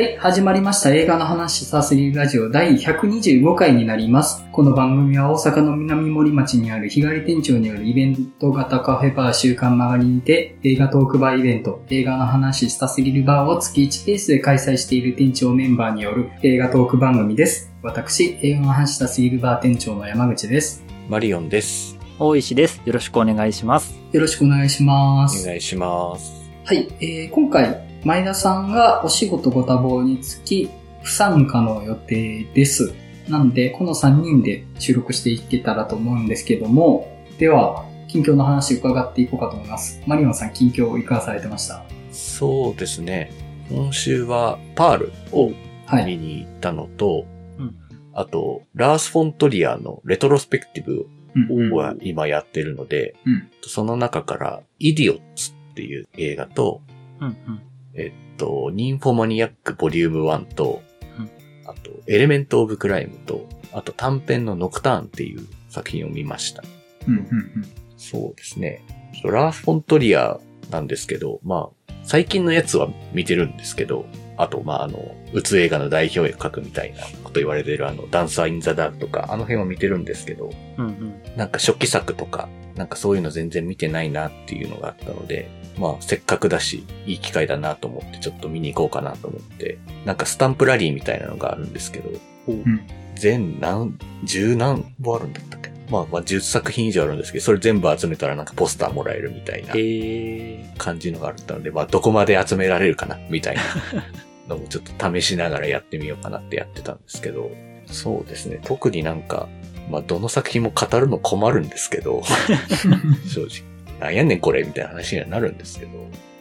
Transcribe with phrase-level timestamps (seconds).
[0.00, 4.42] はい、始まりました映画の話さすりラジオ第125回になります。
[4.50, 17.70] この番組は大阪の南森町にある日帰り店長によるイベント型カフェバー週刊曲がりにて映画トークバーイベント映画の話したすぎるバーを月1ペースで開催している店長メンバーによる映画トーク番組です。
[17.82, 20.82] 私、映画の話したすぎるバー店長の山口です。
[21.10, 21.98] マリオンです。
[22.18, 22.80] 大石です。
[22.86, 24.00] よろしくお願いします。
[24.12, 25.46] よろしくお願いしまおす。
[25.46, 26.32] 願いします。
[26.64, 30.70] はい、えー今回、前田さんがお仕事ご多忙につき、
[31.02, 32.92] 不参加の予定です。
[33.28, 37.08] なんで、この3人で収録していけたらと思うんですけども、
[37.38, 40.02] では、近況の話伺っていこうかと思います。
[40.06, 41.84] マリオンさん、近況いかがされてました？
[42.10, 43.30] そうですね。
[43.70, 45.52] 今週はパールを
[45.86, 46.06] はい。
[46.06, 47.26] 見に行ったのと、
[47.58, 47.76] うん
[48.12, 56.80] あと、ラース・フォントリアのレトロスペクティブうんは今やってるので、うんその中から、イディオッツっていう映画と、
[57.20, 57.60] うんうん。
[57.94, 60.82] えっと、ニンフォマニアックボリューム1と、
[61.18, 61.30] うん
[61.66, 66.62] あと、エレメント・オブ・クライムと、あと短編のノクターンっていう作品を見ました。
[67.06, 68.82] うんうんそうですね。
[69.24, 74.06] ラース・フォントリアなんですけど、まあ、最近のやつは見てるんですけど、
[74.38, 81.36] あと、まあ、あの、うつ映画の代表絵描くみたいなこと言われてるあの、ダンサー・イン・ザ・ダークとか、あの辺は見てるんですけど、うんうん。
[81.36, 92.10] なんか初期作とか、なんかそういうの全然見てないなっていうのがあったので、まあ、せっかくだし、いい機会だなと思って、ちょっと見に行こうかなと思って、なんかスタンプラリーみたいなのがあるんですけど、
[92.52, 92.80] ん。
[93.16, 95.70] 全何、十何本あるんだったっけ？
[95.90, 103.62] まあ、まあ、10作品以上あるんですけど、それ全部集めたらなんかポスターもらえるみたいなえ感じのがあったので、まあ、どこまで集められるかな、みたいな
[104.48, 107.50] のもちょっと試しながらやってみようかなってやってたんですけど、
[107.86, 109.48] そうですね、特になんか、
[109.90, 112.22] まあ、どの作品も語るの困るんですけど、
[113.26, 113.69] 正直。
[114.00, 115.90] なんやねんこれみたいな話にはなるんですけど、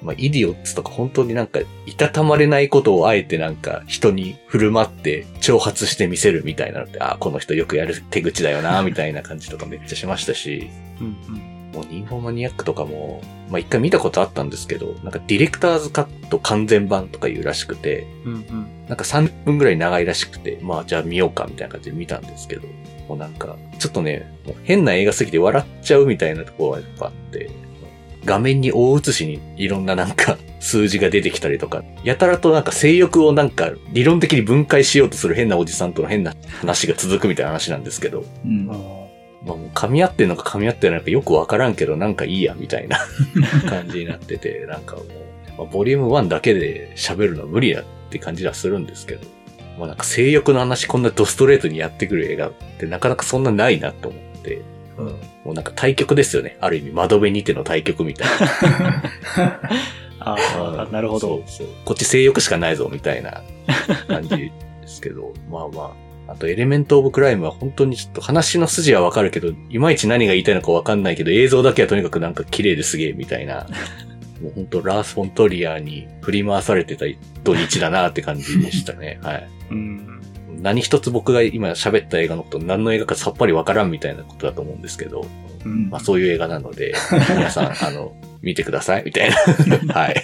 [0.01, 11.03] まあ、イディオッツとか本当になんか、いたたまれないことをあえてなんか、人に振る舞って、挑発して見せるみたいなのって、ああ、この人よくやる手口だよな、みたいな感じとかめっちゃしましたし、ー。
[11.03, 11.59] うんうん。
[11.73, 18.67] もうニンフォマニアックとかも、まあ一回見たことあったんですけど、なんかディレクターズカット完全版とかいうらしくて、うんうん。
[18.87, 22.63] なんか30分ぐらい長いらしくて、まあじゃあ見ようかみたいな感じで見たんですけど、
[23.09, 27.49] もうなんか、ちょっとね、もう変な映画すぎて笑っちゃうみたいなところがやっぱあって、
[28.23, 38.67] 画面に大写しにいろんななんか数字が出てきたりとか、やたらとなんか性欲をなんか理論的に分解しようとする変なおじさんとの変な話が続くみたいな話なんですけど、うん。
[38.67, 42.99] まあもう噛み合ってんのか噛み合ってないのかよくわからんけどなんかいいやみたいな
[43.69, 45.05] 感じになってて、なんかもう、
[45.57, 49.21] まあ、ボリューム1だけで喋るのは無理だって感じはするんですけど、
[49.79, 54.61] まあなんか性欲の話こんなドストレートにやってくる映画ってなかなかそんなないなと思って、
[54.97, 55.15] うん、も
[55.51, 56.57] うなんか対局ですよね。
[56.59, 58.27] ある意味窓辺にての対局みたい
[60.19, 60.81] あな。
[60.81, 61.19] あ、なるほど。
[61.19, 61.67] そうそう。
[61.85, 63.41] こっち性欲しかないぞみたいな
[64.07, 64.51] 感じで
[64.85, 65.95] すけど、 まあま
[66.27, 66.31] あ。
[66.31, 73.65] あと、エレメント・オブ・クライムは本当にちょっと話の筋はわかるけど、いまいち何が言いたいのかわかんないけど、映像だけはとにかくなんか綺麗ですげえみたいな、
[74.41, 77.05] もう本当ラース・フォントリアに振り回されてた
[77.43, 79.19] 土日だなって感じでしたね。
[79.23, 79.47] はい。
[79.71, 80.21] うん。
[80.61, 85.25] 何一つ僕が今喋った映画のこと何の映画かさっぱりわからんみたいなことだと思うんですけど、
[85.65, 86.93] うんまあそういう映画なので、
[87.29, 89.35] 皆さん、あの、見てください、みたいな。
[89.93, 90.15] はい。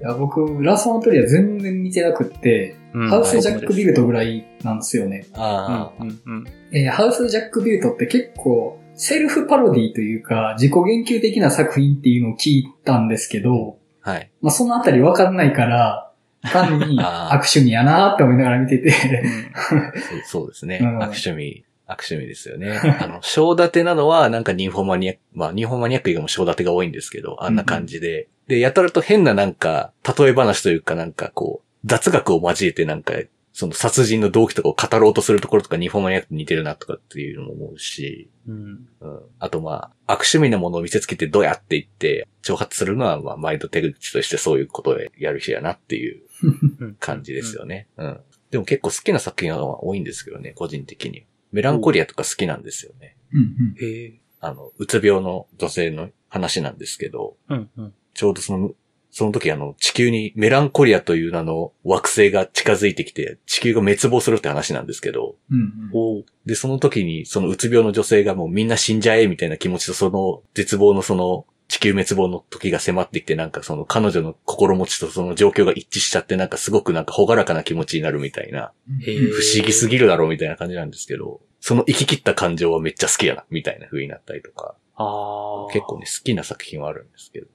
[0.00, 5.26] いや僕、ラスマントリア全然見てなくって、うんハウスジャックビルトぐらいなんですよね。
[5.34, 6.44] ああ、うんうんうん。
[6.72, 14.30] えーハウスジャックビルトって結構セルフパロディというか自己言及的な作品っていうのを聞いたんですけど、はい。
[14.40, 16.12] まあそのあたりわかんないから、
[16.42, 20.78] 単に 悪趣味やなーって思いながら見てて、そう そうですね。
[20.82, 22.80] うん悪趣味、悪趣味ですよね。
[23.00, 28.28] あの、小立てなのは、なんかニンフォマニアック、まあ、ニンフォマニアック以外も小立てが多いんですけど、あんな感じで。
[28.48, 33.14] で、やたらと変ななんか、例え話というかなんかこう、雑学を交えてなんか、
[33.58, 38.86] その殺人の動機とかを語ろうとするところとかニンフォマニアックに似てるなとかっていうのも思うし、うん。
[39.00, 39.20] うん。
[39.38, 46.20] あとまあ、悪趣味なものを見せつけてどうやって言って、挑発するのはまあ、毎度手口としてそういうことをやる人やなっていう
[46.80, 47.88] うん感じですよね。
[47.96, 48.20] うん。
[48.50, 51.24] でも結構好きな作品は多いんですけどね、個人的に。
[51.50, 53.16] メランコリアとか好きなんですよね。
[53.32, 54.20] うんうんへえ。
[54.40, 57.94] あの、うつ病の女性の話なんですけど、うんうん。
[58.12, 58.74] ちょうどその、
[59.16, 65.58] その時あの、地球にメランコリアという名の惑星が近づいてきて、地球が滅亡するって話なんですけど、うん
[65.90, 66.24] うん。
[66.44, 78.72] で、その時にそのうつ病の女性がもうみんな死んじゃえみたいな気持ちとその絶望のその地球滅亡の時が迫ってきてなんかその彼女の心持ちとその状況が一致しちゃってなんかすごくなんか朗らかな気持ちになるみたいな、
[79.02, 79.10] 不
[79.56, 84.74] 思議すぎるだろうみたいな感じなんですけど、その生き切った感情はめっちゃ好きやな、みたいな風になったりとか。
[85.72, 87.46] 結構ね、好きな作品はあるんですけど。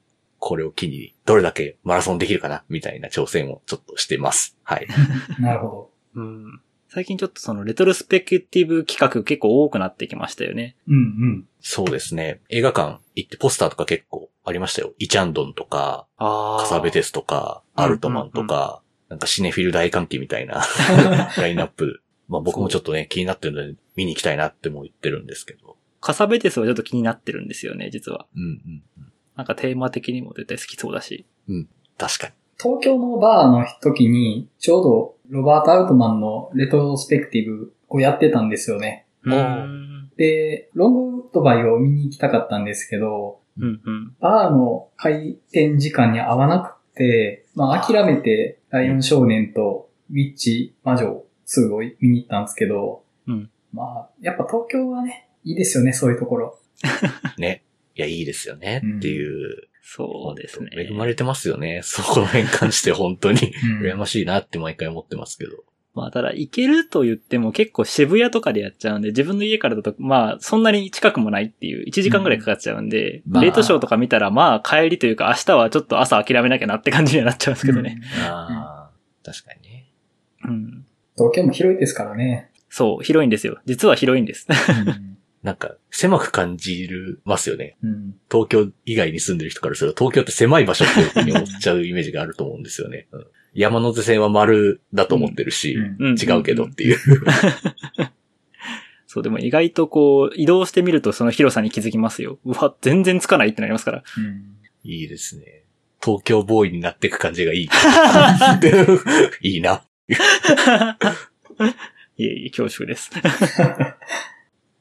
[0.41, 4.57] これを機にどれだけマラソンできるかなみたいな挑戦をちょっとしてます。
[4.63, 4.87] はい。
[5.39, 6.61] なるほうん。
[6.89, 10.75] 最近ちょっとそのレトロスペクティブ企画結構多くなってきましたよね。
[10.87, 10.95] ど。
[10.95, 11.47] うんうん。
[11.61, 12.41] そうですね。
[12.49, 14.93] 映画館行ってポスターとか結構ありましたよ。
[14.97, 20.63] イチャンドンとか、あカサベテスとか、うんアルトマンとか、なんかシネフィル大歓喜みたいな
[21.37, 22.01] ラインナップ。
[22.27, 25.77] まあ僕もちょっとね、気になってるので見に行きたいなっても言ってるんですけど。
[26.01, 28.25] カサベテスはちょっと気になってるんですよね、実は。
[28.35, 28.83] うんうん。
[29.41, 31.25] なんかテーマ的にも絶対好きそうだし。
[31.97, 32.33] 確かに。
[32.61, 39.07] 東京のバーの時に、ちょうどロバート・アウトマンのレトロスペクティブをやってたんですよね。
[39.23, 40.11] うおん。
[40.15, 44.15] で、ロングウッドバイを見に行きたかったんですけど、うんうん。
[44.19, 56.59] バーの開店時間に合わなくて、まあ諦めて、ライオン少年とウィッチ魔女2を見に行ったんですけど、うんまあ、やっぱ東京はね、いいですよね、そういうところ。
[57.39, 57.63] ね。
[57.95, 59.67] いや、いいですよねっていう。
[59.83, 60.69] そうですね。
[60.73, 61.81] 恵まれてますよね。
[61.83, 65.51] そこの辺に関して本当にうん羨ましいなって毎回思ってますけど。
[65.93, 77.99] まあ、ただ、行けると言っても結構渋谷とかでやっちゃうんで、自分の家からだと、まあ、そんなに近くもないっていう、1時間くらいかかっちゃうんで、うんまあレートショーとか見たら、まあ、帰りというか、明日はちょっと朝諦めなきゃなって感じにはなっちゃうんですけどね。
[78.21, 78.91] ああ、
[79.25, 79.91] 確かにね。
[80.45, 80.85] うん。
[81.17, 82.51] 東京も広いですからね。
[82.69, 83.59] そう、広いんですよ。
[83.65, 84.47] 実は広いんです。
[84.49, 85.10] うん
[85.43, 87.77] なんか、狭く感じるますよね。
[87.83, 93.07] うん東京以外に住んでる人からすると、東京って狭い場所っていうふうに思っちゃうイメージがあると思うんですよね。
[93.11, 96.97] うん山手線は丸だと思ってるし、うんうん違うけどっていう。
[99.07, 102.39] そう、でも意外とこう、移動してみるとその広さに気づきますよ。
[102.45, 104.03] うわ、全然つかないってなりますから。
[104.17, 105.65] うんいいですね。
[106.03, 107.69] 東京ボーイになっていく感じがいい。
[109.47, 109.83] いいな。
[112.17, 113.11] いえいえ、恐縮です。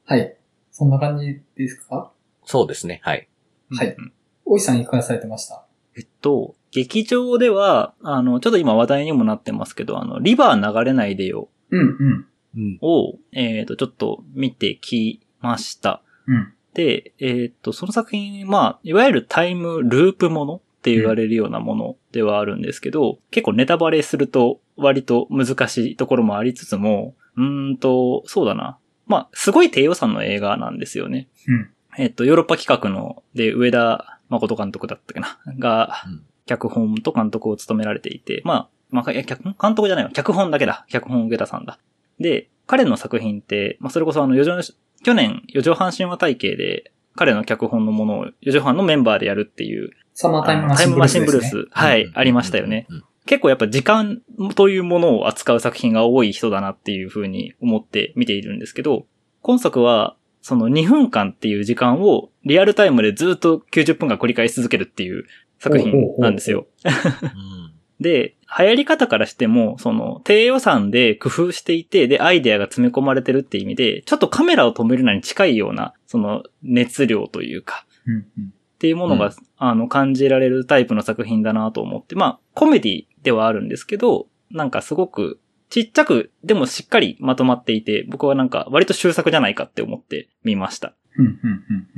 [0.05, 0.35] はい。
[0.81, 2.11] そんな感じですか？
[2.43, 3.01] そうですね。
[3.03, 3.27] はい。
[3.69, 4.11] はいうん
[4.45, 5.63] 大井さんいかがされてました？
[5.95, 12.25] えっと、劇場では、あの、ちょっと今話題にもなってますけど、あの、リバー流れないでようんうん。
[12.57, 12.79] うん。
[12.81, 16.01] を、えっ、と、ちょっと見てきました。
[16.25, 16.53] うん。
[16.73, 28.79] で、えっ、と、その作品、まあ、いわゆるタイムループものって言われるようなものではあるんですけど、結構ネタバレすると割と難しいところもありつつも、うーんと、そうだな。
[29.11, 31.27] まあ、すごい低予算の映画なんですよね。
[31.47, 31.69] うん。
[31.97, 40.11] えっ、と、ヨーロッパ企画の、で、上田誠監督だったっけな、が、うん脚本と監督を務められていて、まあ、まあ、いや脚監督じゃないわ。
[40.11, 40.85] 脚本だけだ。
[40.89, 41.79] 脚本上田さんだ。
[42.19, 44.63] で、彼の作品って、まあ、それこそあの、四畳、
[45.03, 51.41] 去年、四畳半神話体系で、彼の脚本のものを四畳半のメンバーでやるっていう、サマータイムマシンブルースマシンブルー。
[51.41, 52.87] ス、はい、うんありましたよね。。
[52.89, 54.21] うん結構やっぱ時間
[54.55, 59.05] というものを扱う作品が多い人だなっていうふうに思って見ているんですけど、
[59.41, 65.25] 今作は、その2分間っていう時間をリアルタイムでずっと90分間繰り返し続けるっていう
[65.59, 66.65] 作品なんですよ。
[66.85, 67.61] うん
[68.01, 78.53] で、流行り方からしても、その、低予算で工夫していて、で、アイデアが詰め込まれてるっていう意味で、ちょっとカメラを止めるのに近いような、その、熱量というか、うんうん。
[78.81, 85.39] っていうものが、うんあの、感じられるタイプの作品だなと思って、まあ、コメディではあるんですけど、なんかすごく、
[85.69, 90.95] ちっちゃく、でもしっかりまとまっていて、僕はなんか割と終作じゃないかって思って見ました。
[91.15, 91.47] うんうんう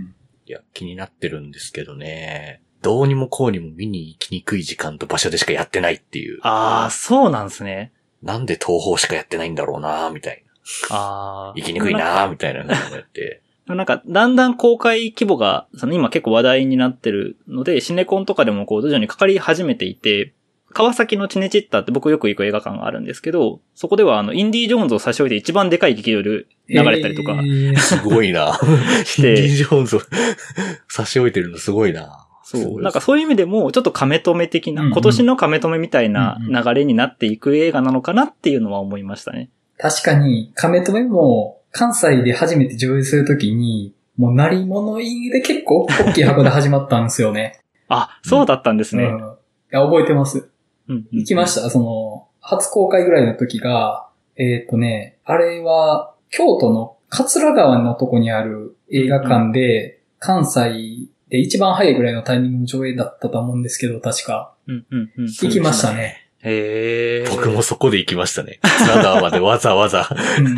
[0.02, 0.16] ん
[0.46, 2.62] いや、気になってるんですけどね。
[2.82, 6.40] どうにもこうにも見に行きにくい時間と場所でしかやってないっていう。
[6.42, 7.94] ああ、そうなんですね。
[8.22, 10.44] なんで東方しかやってないんだろうなみたい
[10.90, 10.98] な。
[10.98, 11.54] ああ。
[11.56, 13.42] 行きにくいなみたいなのをやって。
[13.68, 20.34] なんか、だんだん公開規模が、その今結構話題になってるので、シネコンとかでもこう徐々にかかり始めていて、
[20.74, 28.60] 川崎のチネチッタって僕よく行く映画館があるんですけど、そこではあの、インディ・ジョーンズを差し置いて一番でかい劇場で流れたりとかえ、ーすごいな。
[29.06, 29.30] して。
[29.30, 30.02] インディ・ジョーンズを
[30.90, 32.28] 差し置いてるのすごいな。
[32.44, 32.82] そう。
[32.82, 34.94] なんかそういう意味でも、ちょっと亀止め的な、うんうん。
[34.94, 39.50] 今年の亀止めみたいな流れになっていく映画なのかなっていうのは思いましたね。
[39.78, 47.60] 確かに、亀止めも、関西で初めて上映するときに、もう、鳴り物入りで結構大きい箱で始まったんですよね。
[47.90, 49.06] あ、そうだったんですね。
[49.06, 49.18] うん。
[49.20, 49.22] い
[49.72, 50.50] や、覚えてます。
[50.88, 51.70] うん行きました？
[51.70, 64.54] その、初公開ぐらいの時が、えっ、とね、あれは、京都の桂川のとこにある映画館で、関西で一番早いぐらいのタイミングの上映だったと思うんですけど、確か。
[64.68, 65.26] うんうんうん。
[65.26, 66.28] 行きましたね。
[66.44, 67.30] へえ。
[67.30, 68.60] 僕もそこで行きましたね。
[68.62, 70.08] 桂川までわざわざ。
[70.40, 70.56] うん。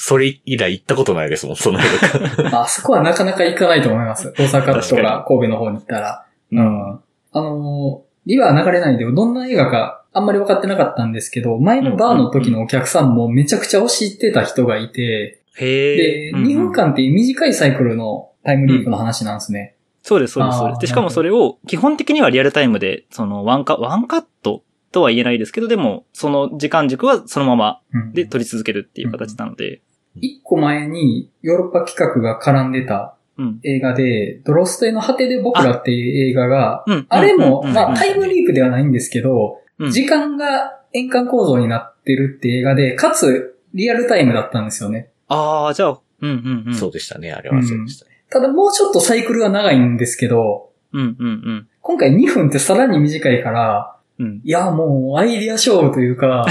[0.00, 2.46] それ以来行ったことないですもん、その映画館。
[2.56, 4.32] あそこはなかなか行かないと思います。
[4.38, 6.24] 大阪と確かか神戸の方に行ったら。
[6.52, 7.00] ううんん。
[7.32, 16.36] あのー、リバー流れないでどんな映画かあんまり分かってなかったんですけど、前のバーの時のお客さんもめちゃくちゃ推してた人がいて、へで、え。
[16.36, 19.74] 2分間っていう短いサイクルのタイムリープの話なんですね。
[20.02, 20.80] そうです、そうです、そうです。
[20.82, 24.62] で、しかもそれを基本的にはリアルタイムで、そのワンカ、ワンカット
[24.92, 29.82] とは言えないですけど、でも、その時間軸はそのままうんで撮り続けるっていう形なので、
[30.20, 33.60] 一個前にヨーロッパ企画が絡んでたうん。
[33.62, 37.06] 映画で、ドロストエの果てで僕らっていう映画が、うん。
[37.08, 45.10] あれも、うんまあタイムリープではないんですけど、うん時間が円環構造になってるって映画で、かつリアルタイムだったんですよね。
[45.28, 46.74] ああ、じゃあ、うんうんうん。
[46.74, 48.24] そうでしたね、あれはそうでしたね。
[48.28, 51.68] ただもうちょっとサイクルは長いんですけど、うんうんうん。
[51.80, 54.40] 今回2分ってさらに短いから、うん。
[54.42, 56.44] いや、もうアイディア勝負というか、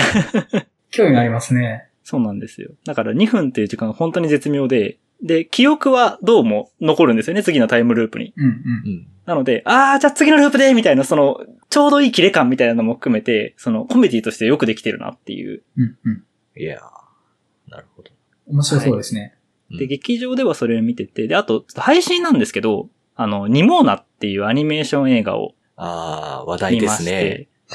[0.90, 1.90] 興味ありますね。
[2.08, 2.70] そうなんですよ。
[2.86, 8.34] だから2分っていう時間が本当に絶妙で、で、記憶はどうも残るんですよね、次のタイムループに。
[8.38, 8.52] うんうん。
[8.52, 8.54] う
[8.96, 9.08] ん。
[9.26, 15.64] なので、あー、じゃあ次のループでみたいな、その、ちょうどいいキレ感みたいなのも含めて、その、コメディとしてよくできてるなっていう。
[15.76, 16.24] うんうん。
[16.56, 18.12] いやーなるほど。
[18.48, 19.34] 面白そうですね。
[19.72, 27.04] うんで、劇場ではそれを見てて、で、あと、ちょっと配信なんですけど、あの、ニモーナっていうアニメーション映画をああ、話題です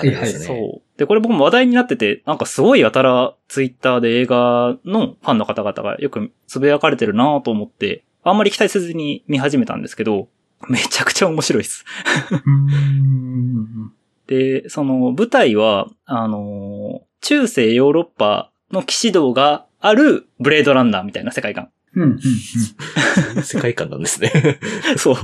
[0.02, 0.46] 見まして、ね。
[0.46, 0.98] はいはいそう。
[0.98, 10.28] で、これ僕も話題になってて、なんかすごいやたらツイッターで映画のファンの方々がよくつぶやかれてるなと思って、あんまり期待せずに見始めたんですけど、
[10.68, 11.84] めちゃくちゃ面白いです。
[14.28, 21.70] で、その舞台は、あのー中世ヨーロッパの騎士道があるブレードランナーみたいな世界観。
[21.94, 22.18] うん
[23.44, 24.58] 世界観なんですね。
[24.96, 25.16] そう。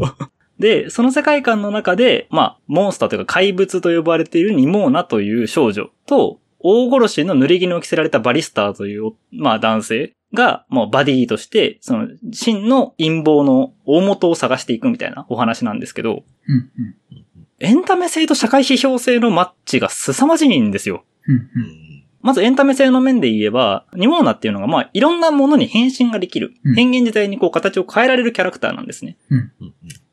[0.58, 16.70] で、その世界観の中で、まあ、モンスターというか怪物と呼ばれているニモーナという少女と、大殺しの濡れ衣を着せられたバリスターという、まあ男性が、もうバディとして、その、真の陰謀の大元を探していくみたいなお話なんですけど、うん
[17.10, 17.24] うん。
[17.60, 21.04] エンタメ性と社会批評性のマッチが凄まじいんですよ。
[21.26, 21.62] うんううん。
[21.62, 22.04] ん。
[22.20, 26.54] まずエンタメ性の面で言えば、ニモーナっていうのが、まあ、いろんなものに変身ができる。
[26.64, 29.16] うん変幻自体にこう形を変えられるキャラクターなんですね。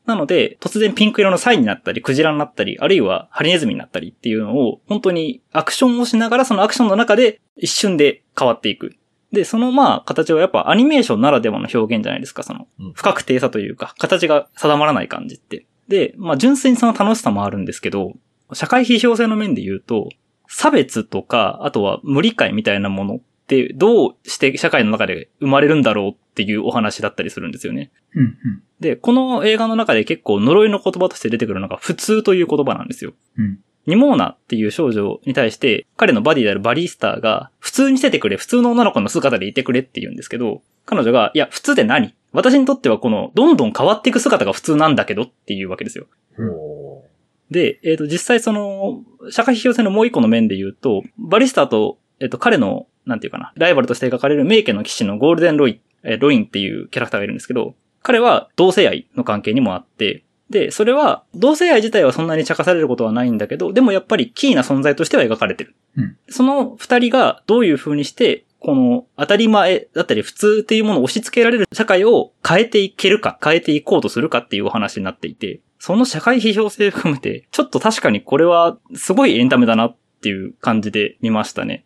[0.06, 8.96] なので、突然ピンク色のサイになったり、クジラになったり、あるいはハリネズミになったりっていうのを、本当にアクションをしながら、そのアクションの中で一瞬で変わっていく。
[9.32, 15.66] で、そのまあ、形はやっぱアニメーションならではの表現じゃないですか、そのうん、不確定さというか、形が定まらない感じって。
[15.88, 18.14] で、まあ、純粋にその楽しさもあるんですけど、
[18.52, 20.08] 社会批評性の面で言うと、
[20.48, 27.90] 差別とか、あとは無理解みたいなものって、どうして社会の中で生まれるんだろうっていうお話だったりするんですよね。
[28.14, 28.62] うんうん。
[28.80, 33.12] で、この映画の中で結構呪いの言葉として出てくるのが普通という言葉なんですよ。
[33.38, 33.58] うん。
[33.86, 42.14] ニモーナっていう少女に対して、彼のバディであるバリスターが、普通にしててくれ、普通の女の子の姿でいてくれって言うんですけど、彼女が、いや、普通で何？
[42.32, 46.06] 私にとってはこの、どんどん変わっていく姿が普通なんだけどっていうわけですよ。
[46.38, 47.04] お
[47.50, 65.74] で、えっ、と、実際その、社会批評性のもう一個の面で言うと、バリスターと、えっ、と、彼の、なんていうかな、ライバルとして描かれる名家の騎士のゴールデンロイ、えーロインっていうキャラクターがいるんですけど、彼は同性愛の関係にもあって、で、それは、同性愛自体はそんなに茶化されることはないんだけど、でもやっぱりキーな存在としては描かれてる。
[65.96, 79.96] うんその二人がどういう風にして、この当たり前だったり普通っていうものを押し付けられる社会を変えていけるか、変えていこうとするかっていうお話になっていて、その社会批評性含めて、ちょっと確かにこれはすごいエンタメだなっ
[80.26, 81.84] ていう感じで見ましたね。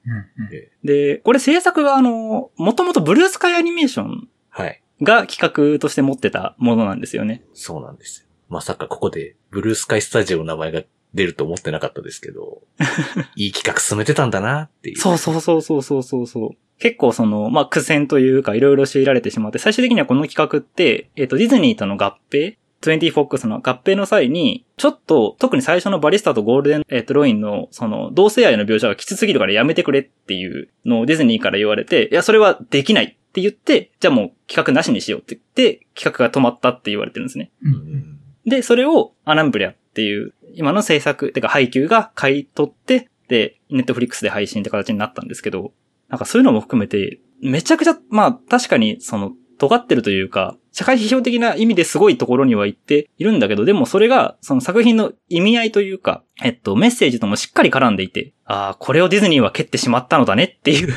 [0.83, 4.83] で、これ制作があの、もともとブルースカイアニメーションはい。
[5.03, 5.39] が企
[5.75, 7.43] 画として持ってたものなんですよね。
[7.53, 8.27] そうなんですよ。
[8.49, 10.83] まさかここで、ブルースカイスタジオの名前が
[11.13, 12.63] 出ると思ってなかったですけど、
[13.37, 14.97] いい企画進めてたんだなっていう。
[14.97, 16.51] そうそうそうそうそうそうそう。
[16.79, 37.51] 結構その、まあ、苦戦というか、いろいろ強いられてしまって、最終的にはこの企画って、えっ、と、ディズニーとの合併 20FOX の合併の際に、ちょっと、特に最初のバリスタとゴールデン、えっ、と、ロインの、その、同性愛の描写がきつすぎるからやめてくれっていうのをディズニーから言われて、いや、それはできないって言って、じゃあもう企画なしにしようって言って、企画が止まったって言われてるんですね。
[37.63, 38.21] ううんん。
[38.47, 45.73] で、それをアナンブリアっていう、今の制作、てか配給が買い取って、で、ネットフリックスで配信って形になったんですけど、
[46.09, 60.89] なんかそういうのも含めて、めちゃくちゃ、まあ確かにその、尖ってるというか、社会批評的な意味ですごいところには行っているんだけど、でもそれが、その作品の意味合いというか、えっと、メッセージともしっかり絡んでいて、ああ、これをディズニーは蹴ってしまったのだねっていう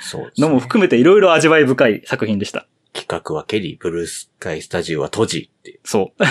[0.00, 0.46] そうです、ね。
[0.46, 2.66] のも含めていろいろ味わい深い作品でした。
[2.92, 6.24] 企画は蹴り、ブルースカイスタジオは閉じって、そう。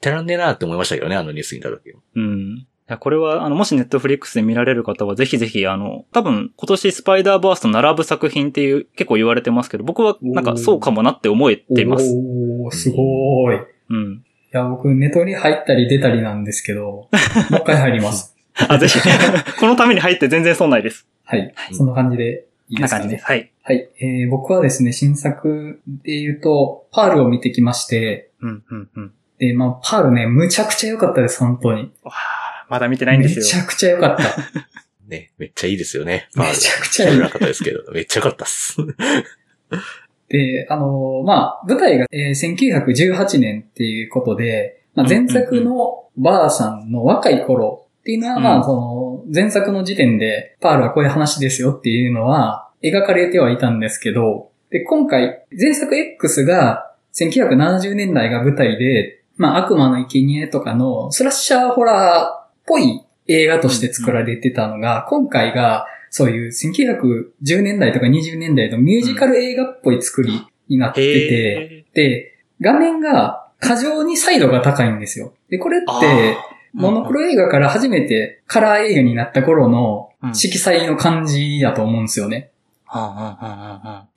[0.00, 2.00] てらんねえなって思いましたけどね、あのニュース見た時は。
[2.14, 2.66] うん。
[2.88, 12.06] いや、これは、あの、もしネットフリックスで見られる方は、ぜひぜひ、あの、多分、今年スパイダーバースと並ぶ作品っていう、結構言われてますけど、僕は、なんか、そうかもなって思えています。
[12.16, 13.56] おー、すごーい。
[13.56, 14.24] いうん。
[14.52, 16.82] や、僕、ネトリ入ったり出たりなんですけど、
[17.50, 18.34] もう一回入ります。
[18.68, 18.98] あ、ぜひ、
[19.60, 21.06] このために入って全然損ないです。
[21.24, 21.52] はい。
[21.72, 23.04] そんな感じでいいですかね？
[23.04, 23.24] な感じです。。
[23.26, 23.50] はい。
[23.64, 23.88] はい。
[24.00, 29.12] えー僕はですね、新作で言うと、パールを見てきまして、うん、うん、うん。
[29.38, 31.92] で、まあ、パールね、むちゃくちゃ良かったです、本当に。
[32.02, 33.44] わあまだ見てないんですよ。
[33.44, 34.24] めちゃくちゃ良かった。
[35.08, 36.28] ね、めっちゃいいですよね。
[36.36, 38.76] めちゃくちゃいなかったですけど、めっちゃ良かったっす。
[40.28, 62.37] で、あのーまあ、舞台が、えー1918年っていうことで、まあ、前作のバーさんの若い頃っていうのは、うんまあ、その、前作の時点で、パールはこういう話ですよっていうのは、描かれてはいたんですけど、で、今回、前作 X が、1970年代が舞台で、まあ、悪魔の生贄とかの、スラッシャーホラーっ
[62.68, 75.34] ぽい映画として作られてたのが、今回が、そういう1910年代とか20年代のミュージカル映画っぽい作りになってて、へで、画面が過剰にサイドが高いんですよ。
[75.50, 76.36] で、これーって、
[76.72, 80.34] モノクロ映画から初めてカラー映画になった頃のうん。
[80.34, 82.50] 色彩の感じやと思うんですよね。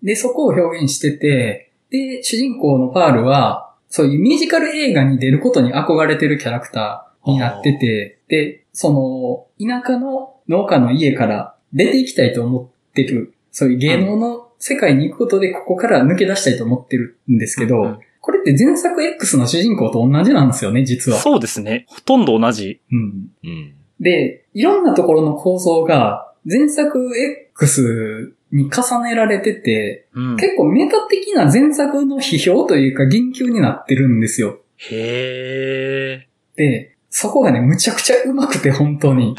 [0.01, 21.17] で、そこを表現してて、で、主人公のパールは、そういうミュージカル映画に出ることに憧れてるキャラクターになってて、で、その、田舎の農家の家から出ていきたいと思ってる、そういう芸能の世界に行くことでここから抜け出したいと思ってるんですけど、うんうんこれって前作 X の主人公と同じなんですよね、実は。
[21.17, 21.85] そうですね。
[21.87, 22.79] ほとんど同じ。
[22.91, 23.31] うん。
[23.43, 23.73] うん。
[23.99, 27.11] で、いろんなところの構造が前作
[27.55, 34.59] X に重ねられてて、うん結構メタ的な前作の批評というか言及になってるんですよ。
[34.77, 36.27] へえ。
[36.55, 39.35] で、そこがね、むちゃくちゃ上手くて本当に。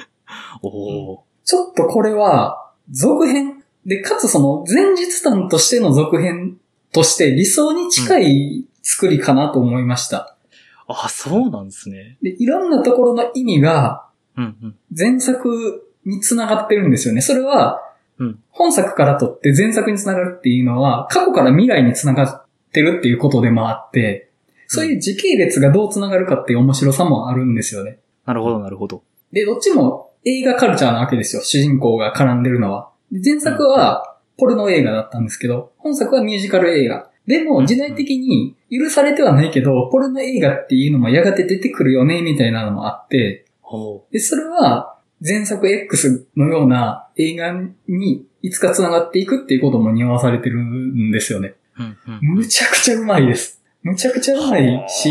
[0.62, 6.58] おおちょっとこれは続編で、かつその前日談としての続編
[6.92, 10.36] として理想に近い作りかなと思いました。
[10.88, 12.18] あ、そうなんですね。
[12.22, 14.06] で、いろんなところの意味が
[14.36, 14.76] うんうん。
[14.96, 17.20] 前作に繋がってるんですよね。
[17.20, 17.82] それは、
[18.18, 24.25] うん本作からとって前作に繋がるっていうのは、過去から未来に繋がってるっていうことでもあって、
[24.66, 27.98] そういう時系列がどう繋がるかっていう面白さもあるんですよね。
[28.24, 29.02] なるほど、なるほど。
[29.32, 31.42] で、どっちも映画カルチャーなわけですよ。
[31.42, 32.90] 主人公が絡んでるのは。
[33.12, 37.10] で前作はポルノ映画だったんですけど、本作はミュージカル映画。
[37.26, 47.52] でも時代的に許されてはないけど、ポルノ映画っていうのもやがて出てくるよね、みたいなのもあって、ほで、それは前作 X のような映画
[47.88, 51.54] にいつか繋がっていくっていうことも匂わされてるんですよね。
[52.20, 53.55] むちゃくちゃうまいです。
[53.86, 55.10] むちゃくちゃうまいし、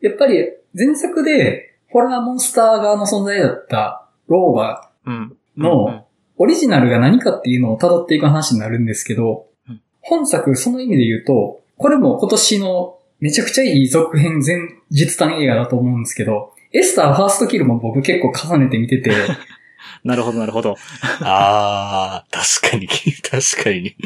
[0.00, 5.36] やっぱり前作でホラーモンスター側の存在だったローバうん。
[5.56, 6.02] のうん
[6.42, 14.56] オリジナルが何かっていうのを辿っていく話になるんですけどうん、本作その意味で言うと、これも今年のめちゃくちゃいい続編前
[14.90, 19.10] 実弾映画だと思うんですけど、エスターファーストキルも僕結構重ねて見てて、
[20.02, 20.76] なるほど、なるほど。
[21.20, 23.96] あー、確かに、確かに。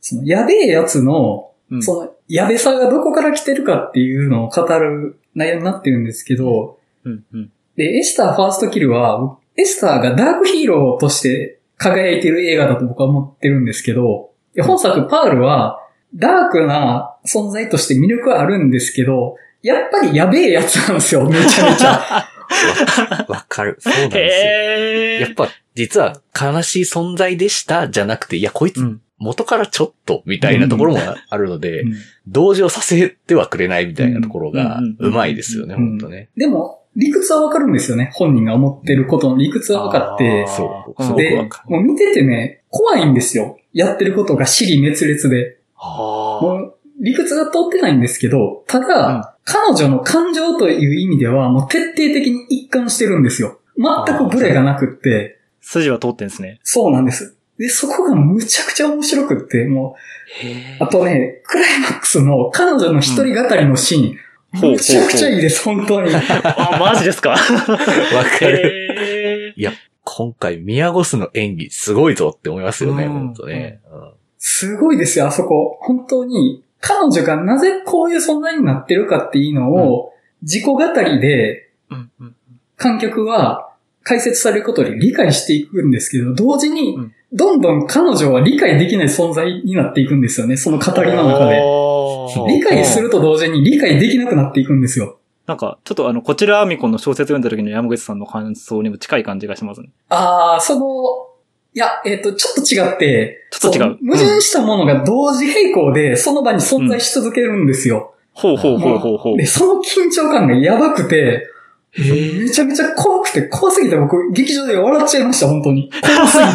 [0.00, 7.52] そのやべえやつの、うんそのやべさがどこから来てるかっていうのを語る内容になってるんですけど、うんうん。
[7.76, 15.80] で、エスターファーストキルは、エスターがダークヒーローとして輝いてる映画だと僕は思ってるんですけど、で本作パールは
[16.14, 22.28] ダークな存在として魅力はあるんですけど、やっぱりやべえやつなんですよ、めちゃめちゃ。
[23.28, 23.76] わかる。
[23.80, 24.50] そうなんですよ。
[24.50, 29.00] へやっぱ、実は悲しい存在でしたじゃなくて、いや、こいつうん。
[29.22, 31.84] 元からちょっと、みたいなところもあるので、
[32.26, 36.28] 同情させてはくれないみたいなところがうまいですよね、うんほんとね。
[36.36, 38.10] でも、理屈はわかるんですよね。
[38.14, 40.46] 本人が思ってることの理屈はわかって。
[40.48, 41.70] そう、うんすごくでわか、る。
[41.70, 43.58] もう見ててね、怖いんですよ。
[43.72, 45.58] やってることが尻滅裂で。
[45.74, 46.44] はあ。
[46.44, 53.60] もう、理屈が通ってないんですけど、ただ、彼女の感情という意味では、もう徹底的に一貫してるんですよ。
[53.76, 56.60] 全くブレがなくって、筋は通ってんですね。
[56.62, 57.36] そうなんです。
[57.58, 59.96] で、そこがむちゃくちゃ面白くって、も
[60.40, 66.10] へう、あとね、クライマックスの彼女の一人語りのシーン、ほうむちゃくちゃいいです、本当に。
[66.14, 67.30] あ、マジですか？
[67.36, 69.54] わかる。
[69.54, 69.72] へいや、
[70.04, 73.12] 今回、宮越すの演技、すごいぞって思いますよね、うん。
[73.12, 73.80] ほんとね。
[73.92, 74.12] うん。
[74.38, 75.78] すごいですよ、あそこ。
[75.80, 80.12] 本当に、彼女がなぜこういう存在になってるかっていうのを、
[80.42, 82.10] 自己語りでうん。
[82.20, 82.36] うん。
[82.76, 83.70] 観客は
[84.02, 91.58] 解説されることで理解していくんですけど、同時にうん、どんどん彼女は理解できない存在になっていくんですよね、その語りの中で。
[91.58, 95.18] あー理解すると同時に理解できなくなっていくんですよ。
[95.46, 99.90] なんか、ちょっとあの、こちらアミコの小説読んだ時の山口さんの感想にも近い感じがしますね。
[100.08, 101.28] あー、その、
[101.74, 108.14] いや、えっ、と、ちょっと違って、ちょっと違うそ矛盾したものが同時並行で、その場に存在し続けるんですよ。
[108.34, 109.36] ほうほうほうほうほう。
[109.36, 111.48] で、その緊張感がやばくて、
[111.98, 115.90] めちゃめちゃ怖くて、怖すぎて僕、劇場で笑っちゃいました、本当に。
[116.00, 116.50] 怖すぎて。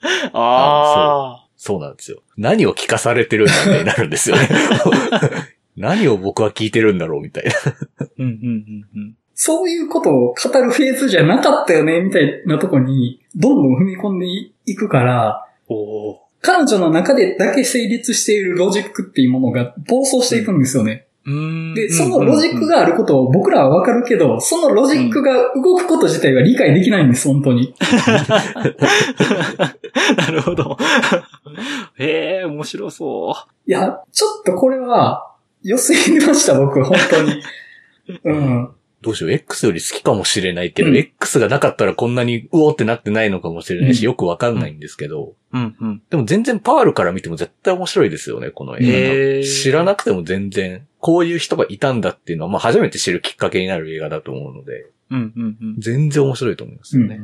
[0.32, 2.22] あそうなんですよ。
[2.36, 4.48] 何を聞かされてるんだってなるんですよね。
[5.76, 7.52] 何を僕は聞いてるんだろうみたいな。
[8.18, 9.14] うんうんうんうん。
[9.34, 14.26] そういうことを語るフェーズじゃなかったよね、みたいなとこに、どんどん踏み込んで
[14.66, 16.28] いくから、おお。
[16.40, 21.07] 彼女の中でだけ成立しているロジックっていうものが暴走していくんですよね。
[21.74, 27.74] で、そのロジックがあることを僕らはわかるけど、そのロジックが動くこと自体は理解できないんです、本当に。
[30.16, 30.78] なるほど。
[31.98, 33.34] へえ、面白そ
[33.66, 37.42] いや、ちょっとこれは、良すぎました、僕、本当に。
[38.24, 38.70] うん。
[39.00, 45.58] どうしよう、X より好きかもしれないけど、うん X がなかったらこんなにうおーってなってないのかもしれないし、うんよくわかんないんですけど、う。
[45.58, 46.02] うんうん。
[46.10, 49.46] でも全然パールから見ても絶対面白いですよね、このへー映画。
[49.46, 55.80] 知らなくても全然、こういう人がいたんだっていうのは、まあ初めて知るきっかけになる映画だと思うので、うんうんうん。
[55.80, 57.20] 全然面白いと思いますよね。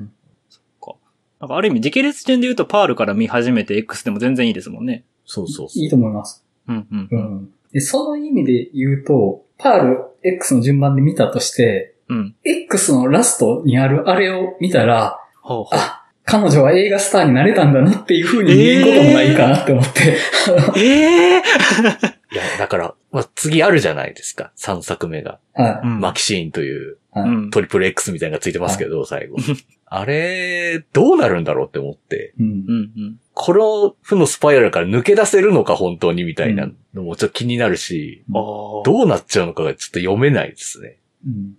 [1.40, 5.04] なんかある意味、時系列順で言うとパールから見始めて X でも全然いいですもんね。
[5.26, 5.82] そうそうそう。
[5.82, 6.44] いいと思います。
[6.68, 7.16] うんうんう。
[7.16, 7.50] ん。
[7.72, 12.34] で、その意味で言うと、パール X の順番で見たとして、うん。
[12.44, 15.78] X のラストにあるあれを見たら、ほうほう。
[15.78, 20.16] あ、彼女は映画スターになれたんだなっていう風に見えることもないかなって思って。
[20.80, 24.52] ええいや、だから、まあ、次あるじゃないですか。
[24.58, 25.38] 3作目が。
[25.52, 26.98] はうんマキシーンという。
[27.14, 27.50] うん。
[27.50, 29.36] トリプル X みたいなのがついてますけど、最後。
[29.86, 32.34] あれ、どうなるんだろうって思って。
[33.32, 38.42] この負のスパイラルから抜け出せるのか本当にみたいなのもちょっと気になるし、ああ。
[38.84, 40.98] どうなっちゃうのかがちょっと読めないですね。
[41.26, 41.56] うん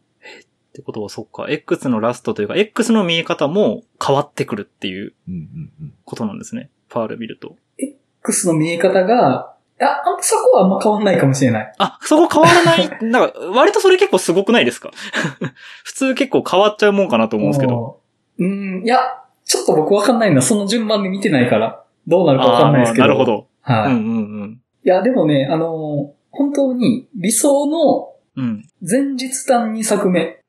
[0.76, 5.94] ってことはそっか、X のラストというか、X の見え方も変わってくるっていううんうんうん。
[6.04, 6.70] ことなんですね。
[6.90, 7.56] パール見ると。
[7.78, 11.74] X の見え方が、あ、あそこはあんま変わんないかもしれない。
[11.78, 12.90] あ、そこ変わらない？
[13.04, 14.92] なんか、割とそれ結構すごくないですか？
[15.84, 18.00] 普通結構変わっちゃうもんかなと思うんですけど。
[18.40, 19.00] うん、いや、
[19.44, 20.42] ちょっと僕わかんないんだ。
[20.42, 21.84] その順番で見てないから。
[22.08, 23.08] どうなるかわかんないですけど。
[23.08, 23.26] なるほ。
[23.26, 23.48] ど。
[23.62, 23.92] はい。
[23.92, 24.62] いうんうんうん。
[24.84, 28.68] や、でもね、あのー本当に理想のうん。
[28.82, 30.40] 前日談2作目、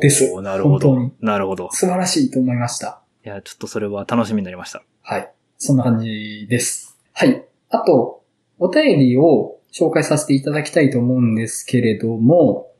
[0.00, 1.12] ですなるほど本当に。
[1.20, 1.68] なるほど。
[1.72, 3.02] 素晴らしいと思いました。
[3.24, 4.82] いや、ちょっとそれは楽しみになりました。
[5.02, 5.30] はい。
[5.58, 6.98] そんな感じです。
[7.12, 7.44] はい。
[7.68, 8.22] あと、
[8.58, 12.70] お便りを紹介させていただきたいと思うんですけれども、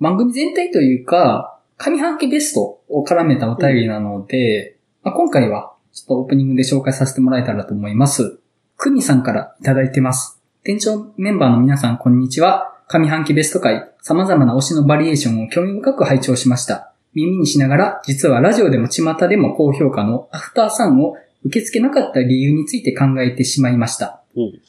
[0.00, 8.38] 番組全体というか、上半期ベストを絡めたお便りなので、まあ、今回はちょっとオープニングで紹介させてもらえたらと思います。
[8.76, 10.40] くみさんからいただいてます。
[10.62, 12.74] 店長メンバーの皆さんこんにちは。
[12.86, 16.92] 上半期ベスト回、様々な推しのバリエーションを興味深く拝聴しました。
[17.14, 24.17] 耳にしながら、実はラジオでも巷でも高評価のアフターサンを受け付けなかった理由について考えてしまいました。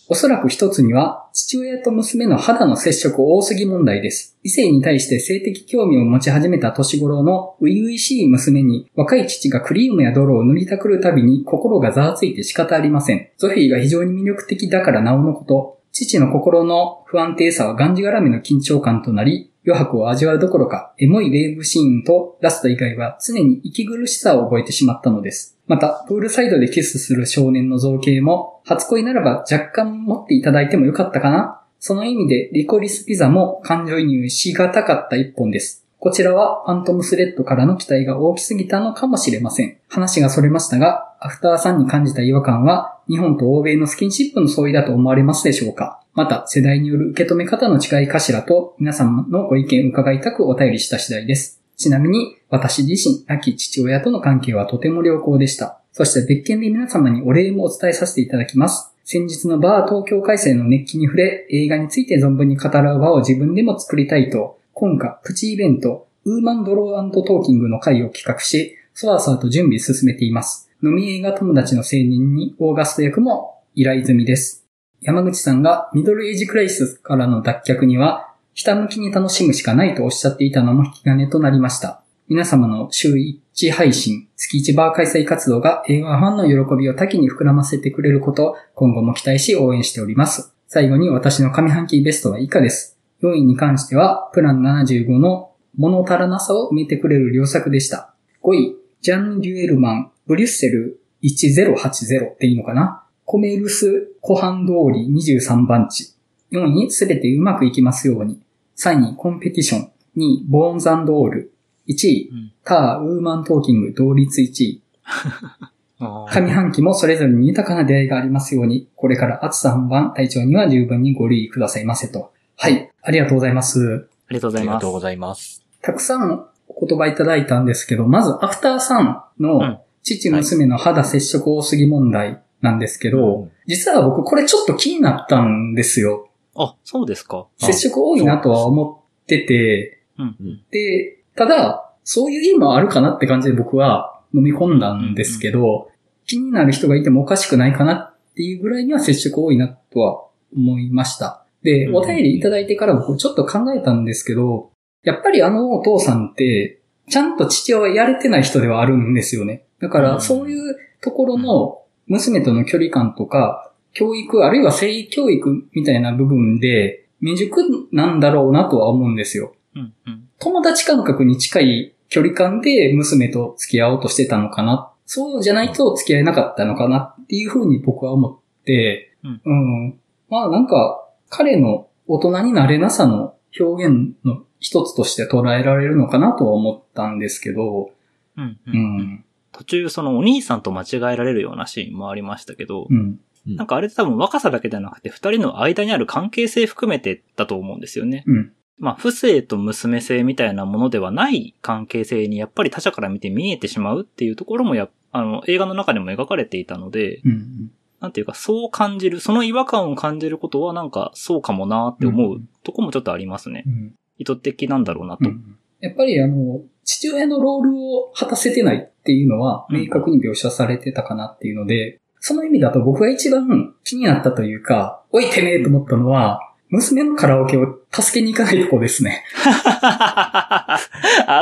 [0.07, 4.37] おそらく一つには、父親と娘の肌の接触多すぎ問題です。
[4.43, 13.29] 異性に対して性的興味を持ち始めた年頃の初々しい娘に、若い父がクリームや泥を塗りたくるたびに心がざわついて仕方ありません。
[13.37, 25.57] ゾフィーが非常に魅力的だからなおのこと、父の心の不安定さはがんじがらめの緊張感となり、余白を味わうどころか、エモいレイブシーンとラスト以外は常に息苦しさを覚えてしまったのです。
[25.67, 35.85] また、プールサイドでキスする少年の造形も、初恋ならば若干持っていただいてもよかったかなその意味で、リコリスピザも感情移入しがたかった一本です。
[36.01, 39.77] こちらはファントムスレッドからの期待が大きすぎたのかもしれません。
[39.89, 51.61] 話がそれましたが、アフターさんに感じた違和感は、日本と欧米のスキンシップの相違だと思われますでしょうかまた、世代による受け止め方の違いかしらと、皆様のご意見を伺いたくお便りした次第です。
[51.75, 55.81] ちなみに、私自身、亡き父親との関係はとても良好でした。
[55.91, 58.95] そして別件で皆様にお礼もお伝えさせていただきます。
[59.03, 70.69] 先日のバー東京開催の熱気に触れ、映画について存分に語らう場を自分でも作りたいと、今夏プチイベント、ウーマンドロートーキングの会を企画し、そわそわと準備進めています。
[70.81, 74.65] 飲み映画友達の青年にオーガスト役も依頼済みです。
[75.01, 82.01] 山口さんがミドルエイジクライスからの脱却には、ひたむきに楽しむしかないとおっしゃっていたのも引き金となりました。
[82.29, 90.53] 皆様の週1配信、月1バー開催活動が映画ファンの喜びを多岐に膨らませてくれること今後も期待し応援しております。
[90.67, 92.98] 最後に私の上半期ベストは以下です。
[93.21, 98.13] 4位に関しては、プラン75の物足らなさを埋めてくれる良作でした。
[98.43, 103.03] 5位、ジャン・デュエルマン、ブリュッセル1080っていいのかな？
[103.25, 106.15] コメルス湖畔通り23番地。
[106.51, 108.41] 4位、すべてうまくいきますように。
[108.77, 109.81] 3位、コンペティション。
[109.81, 111.53] 2位、ボーンズオール。
[111.87, 114.81] 1位、うんター・ウーマントーキング同率1位。
[115.99, 122.31] 上半期もそれぞれに豊かな出会いがありますように、これから暑さ本番、体調には十分にご留意くださいませと。
[122.55, 124.07] はい、ありがとうございます。
[124.27, 124.91] ありがとうございますありがとう。
[124.91, 125.65] ございます。
[125.81, 136.29] たくさんお言葉いただいたんですけど、まず、アフターさんうんの父娘の肌接触多すぎ問題なんですけど、うん実は僕これちょっと気になったんですよ。
[136.55, 137.45] あ、そうですか。
[137.57, 140.63] 接触多いなとは思ってて、うん。
[140.71, 145.91] で、ただ、そういう意味もあるかなって感じで僕は飲み込んだんですけど、
[146.25, 150.23] 気になる人がいてもおかしくないかなっていうぐらいには接触多いなとは
[150.55, 151.38] 思いました。
[151.63, 154.71] で、うんお便りいただいてから僕ちょっと考えたんですけど、
[155.03, 159.65] やっぱりあのお父さんって、ちゃんと父親やれてない人ではあるんですよね。
[159.79, 169.53] だかうんら、そういうところの娘との距離感とか、教育、あるいは性教育みたいな部分で、未熟なんだろうなとは思うんですよ。
[169.75, 169.93] うん。
[170.05, 170.29] うん。
[170.39, 174.91] 友達感覚に近い距離感で娘と付き合おうとしてたのかな。
[175.05, 179.53] そうじゃないと付き合えなかったのかなっていうふうに僕は思って、うんう
[179.87, 179.99] ん。
[180.29, 187.91] まあなんか、彼の大人になれなさの表現の一つとして捉えられるのかなとは思ったんですけど、
[188.37, 188.43] うん。
[188.43, 188.59] う。
[188.65, 189.25] うんん。
[189.51, 193.19] 途中、そのお兄さんと間違えられるようなシーンもありましたけど、うん。
[193.45, 198.23] なんかあれって多分若さだけじゃなくて、二人の間にある関係性含めてだと思うんですよね。
[198.27, 198.51] うん。
[198.77, 207.71] まあ、父性と娘性みたいなものではない関係性にやっぱり他者から見て見えてしまうっていうところもや、あの、映画の中でも描かれていたので、うん。
[207.99, 213.63] なんていうか、そう感じる、その違和感を感じることはなんか、そうかもなって思うとこもちょっとありますね。
[213.65, 213.93] うん。
[214.17, 215.29] 意図的なんだろうなと。
[215.29, 229.23] うんやっぱりあの、父親のロールを果たせてないっていうのはうん明確に描写されてたかなっていうので、その意味だと僕が一番気になったというか、おいてめえと思ったのは、娘のカラオケを助けに行かないとこですね。
[229.81, 230.79] あ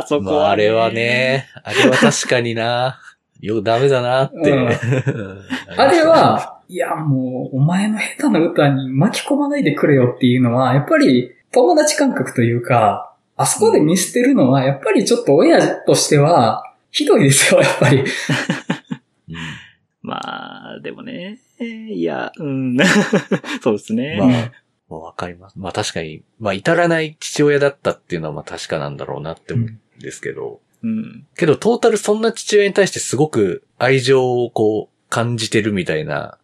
[0.07, 0.91] そこまあ、は、あれは。
[0.91, 2.99] ね、あれは確かにな。
[3.39, 4.51] よ、ダメだなって。
[4.51, 4.67] うん
[5.77, 17.99] あれ、は、いやもう、お前の下手な歌に巻き込まないでくれよっていうのは、やっぱり友達感覚というか、あそこで見捨てるのは、やっぱりちょっと親としては、ひどいですよ、やっぱり。
[17.99, 18.05] うん
[20.01, 22.77] まあ、でもね、いや、うん。
[23.61, 24.15] そうですね。
[24.17, 24.27] まあ、
[24.89, 25.59] まあわかります。
[25.59, 31.27] まあ確かに、まあ至らない父親だったっていうのはまあ確かなんだろうなって思うんですけど、うん。
[31.35, 36.37] けどトータルそんな父親に対してすごく愛情をこう感じてるみたいな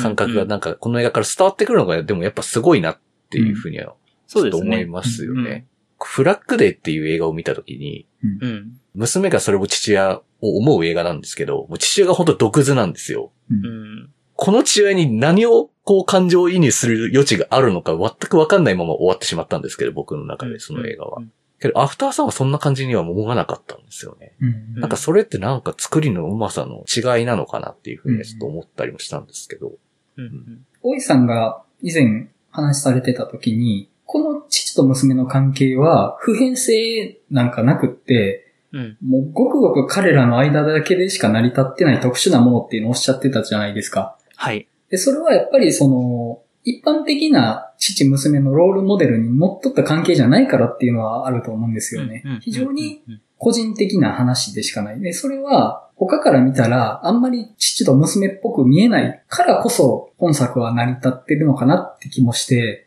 [0.00, 2.98] 感覚がうんなんかこの映画から伝わってくるのがでもやっぱすごいなっ
[3.30, 3.94] ていうふうには
[4.26, 4.62] そうですね。
[4.62, 5.66] 思いますよね。
[5.98, 8.78] フラッグデーっていう映画を見たときに、うん。
[8.94, 13.32] 娘がそれを父親を思う映画なんですけど、もう父親が本当毒図なんですよ。
[13.50, 14.10] うんうん。
[14.34, 21.18] この父親に何をこう感情移入する余地があるのか全くわかんないまま終わってしまったんですけど、僕の中でその映画は。
[21.20, 24.34] うんけど、アフターさんはそんな感じには思わなかったんですよね。
[24.40, 29.72] うんなんかそれってなんか作りのうまさの違いなのかなっていうふうにちょっと思ったりもしたんですけど。
[30.16, 30.66] うんうん。
[30.82, 38.96] 大井さんが以前話されてた時に、この父と娘の関係は普遍性なんかなくって、うん。
[39.06, 44.16] もうごくごく彼らの間だけでしか成り立ってない特殊なものっていうのをおっしゃってたじゃないですか。
[44.36, 44.66] はい。
[44.88, 52.22] で、それはやっぱりその、一般的な父娘のロールモデルにのっとった関係じゃないからっていうのはあると思うんですよね。
[52.40, 55.00] 非常にうん個人的な話でしかない。
[55.00, 62.86] で、それは他から見たらあんまり父と娘っぽく見えないからこそ本作は成り立ってるのかなって気もして、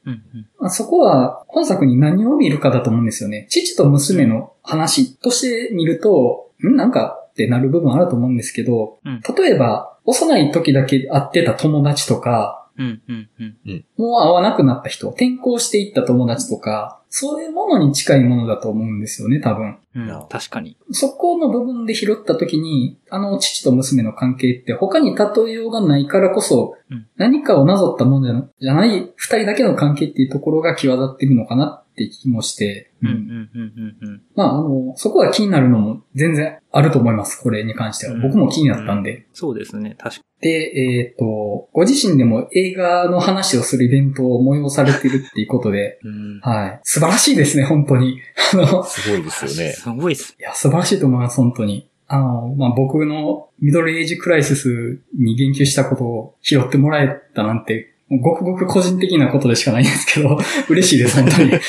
[0.60, 3.48] まあ、そこは本作に何を見るかだと思うんですよね。
[3.50, 13.30] 父と娘の話として見ると、んなんかってなる部分あると思うんですけど、うん例えば幼い時だけ会ってた友達とか、うんうん
[13.66, 13.86] うん。
[13.98, 19.78] もう会わなくなった人、転校していった友達とか、そういうものに近いものだと思うんですよね、多分。
[19.96, 20.78] うん確かに。
[20.92, 34.22] そこの部分で拾った時に、あの父と娘の関係って他に例えようがないからこそ、うん何かをなぞったものじゃじゃない二人だけの関係っていうところが際立ってるのかなって気もして、うんうんうんうんうん。
[34.36, 38.14] まああの、そこが気になるのも全然あると思います、これに関しては。
[38.14, 39.28] うん僕も気になったんで。
[39.34, 39.96] そうですね。
[40.00, 46.10] 確かで、えっ、と、ご自身でも映画の話をするイベントを催されてるっていうことで、に。
[46.10, 46.40] うん。
[46.42, 46.80] はい。
[46.84, 48.20] 素晴らしいですね、本当に。
[48.54, 49.72] あの、すごいですよね。
[49.74, 50.36] すごいっす。
[50.38, 51.90] いや、素晴らしいと思います、本当に。
[52.08, 60.38] あの、まあ、僕のミドルエイジクライシスに言及したことを拾ってもらえたなんて、ごくごく個人的なことでしかないんですけど、
[60.70, 61.52] 嬉しいです、本当に。
[61.52, 61.62] は い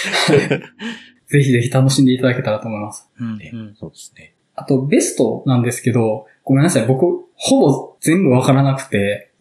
[1.27, 3.11] ぜひぜひ楽しんでいただけたらと思います。
[3.19, 3.75] うんねうん。
[3.75, 4.35] そうですね。
[4.55, 9.33] あと、ベストなんですけど、ごめんなさい、僕、ほぼ全部わからなくて、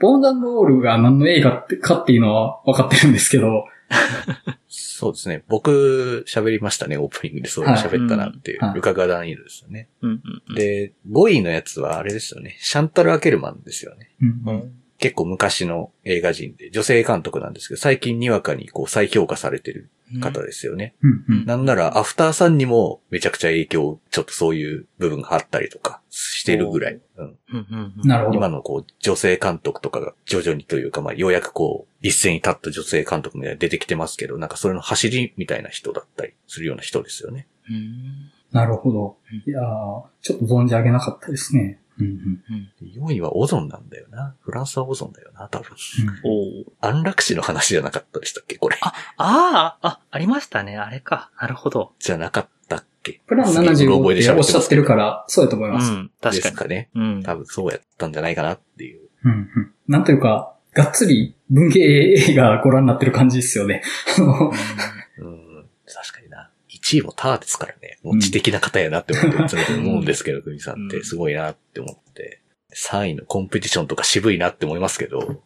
[0.00, 3.64] ボーンダンロールが何の映画ってかっていうのは分かってるんですけど、
[4.68, 5.44] そうですね。
[5.48, 8.64] 僕喋りましたね、オープニングでそう喋ったなっていう。
[8.64, 9.88] はいルカ・ガダニールですよね。
[10.00, 10.54] うんうんうん。
[10.54, 12.56] で、5位のやつはあれですよね。
[12.58, 14.10] シャンタル・アケルマンですよね。
[14.20, 19.90] うんうん結構昔の映画人で、女性監督なんですけど、最近にわかにこう再評価されてる
[20.22, 20.94] 方ですよね。
[21.02, 21.46] うんうん。
[21.46, 27.00] なんなら、アフターさんにもめちゃくちゃ影響、ちょっとそういう部分があったりとかしてるぐらい。
[27.16, 28.36] うん、うんうんうんなるほど。
[28.38, 37.46] 今のこう、女性監督とかが徐々にというか、まあ、ようやくこう、一斉に立った女性監督みたいなの出てきてますけど、なんかそれの走りみたいな人だったりするような人ですよね。
[37.68, 39.50] うんなるほどうん。
[39.50, 39.64] いやー
[40.22, 41.80] ちょっと存じ上げなかったですね。
[41.98, 44.34] うんうんうん4位はオゾンなんだよな。
[44.42, 45.76] フランスはオゾンだよな、多分。
[46.24, 48.76] おー安楽死の話じゃなかったでしたっけこれ。
[48.80, 50.76] あああ、あ、ありましたね。
[50.76, 51.30] あれか。
[51.40, 51.92] なるほど。
[51.98, 53.20] じゃなかったっけ？
[53.26, 55.90] プランすげえうろ75覚えで喋っておっしゃってるから、そうやと思いうます。
[55.92, 56.10] ん。
[56.20, 56.42] 確かに。
[56.42, 56.90] ですかね。
[56.94, 57.22] うん。
[57.22, 59.00] 多分そうやったんじゃないかなっていう。
[59.24, 59.72] うんうん。
[59.88, 61.80] なんというか、がっつり文芸
[62.30, 63.82] 映画ご覧になってる感じですよね。
[64.18, 64.26] あの
[65.18, 66.15] うん、確かにな。
[66.86, 67.98] 1位もターですからね。
[68.04, 72.40] もう知的な方やなって思って思うんですけど、クミさんってすごいなって思って。
[72.74, 75.42] 3位のコンペティションとか渋いなって思いますけど。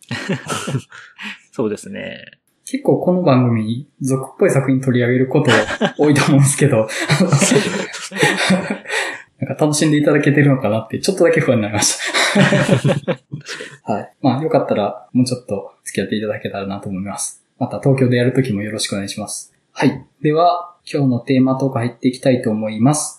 [1.52, 2.24] そうですね。
[2.66, 5.50] 結構この番組、俗っぽい作品取り上げること
[5.96, 6.88] 多いと思うんですけど、
[9.38, 11.98] なんか楽しんでいただけてるのかなって、ちょっとだけ不安になりまし
[13.84, 13.92] た。
[13.92, 14.12] はい。
[14.20, 17.44] まあ、よかったら、もうちょっと付き合っていただけたらなと思います。
[17.58, 19.49] また東京でやるときもよろしくお願いします。
[19.72, 20.06] はい。
[20.20, 23.18] では、今日のテーマトーク入っていきたいと思います。